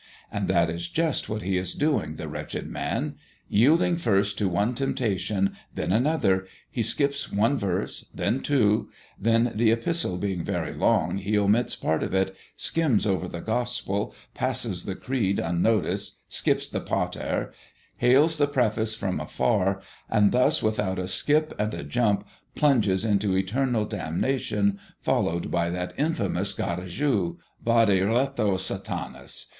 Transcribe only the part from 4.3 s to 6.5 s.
to one temptation, then another,